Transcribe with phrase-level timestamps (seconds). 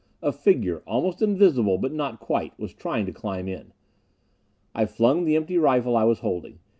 [0.23, 3.71] A figure almost invisible, but not quite was trying to climb in!
[4.73, 6.57] I flung the empty rifle I was holding.